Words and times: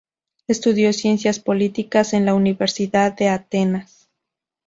Estudió 0.47 0.91
Ciencias 0.93 1.39
Políticas 1.39 2.13
en 2.13 2.25
la 2.25 2.33
Universidad 2.33 3.11
de 3.15 3.29
Atenas. 3.29 4.09